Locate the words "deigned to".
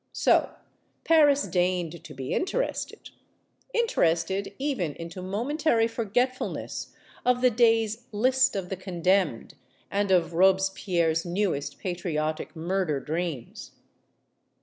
1.45-2.13